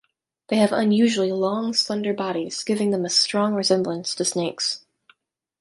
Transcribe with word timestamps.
They 0.47 0.55
have 0.55 0.71
unusually 0.71 1.31
long, 1.31 1.73
slender 1.73 2.11
bodies, 2.11 2.63
giving 2.63 2.89
them 2.89 3.05
a 3.05 3.09
strong 3.11 3.53
resemblance 3.53 4.15
to 4.15 4.25
snakes. 4.25 4.83